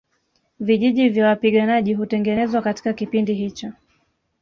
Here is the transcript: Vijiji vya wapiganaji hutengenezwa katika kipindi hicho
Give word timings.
Vijiji 0.59 1.09
vya 1.09 1.27
wapiganaji 1.27 1.93
hutengenezwa 1.93 2.61
katika 2.61 2.93
kipindi 2.93 3.33
hicho 3.33 3.71